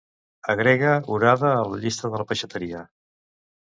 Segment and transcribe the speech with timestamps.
[0.53, 2.83] Agrega orada a la llista de la peixateria.